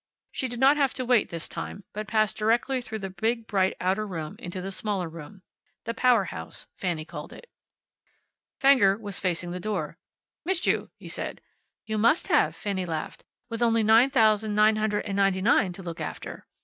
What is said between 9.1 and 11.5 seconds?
facing the door. "Missed you," he said.